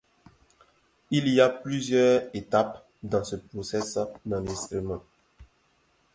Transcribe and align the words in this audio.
Il 1.11 1.27
y 1.27 1.39
a 1.41 1.47
plusieurs 1.49 2.23
étapes 2.33 2.83
dans 3.03 3.23
ce 3.23 3.35
process 3.35 3.99
d'enregistrement. 4.25 5.03